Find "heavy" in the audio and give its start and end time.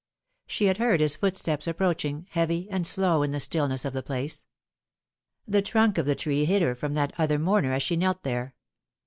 2.31-2.67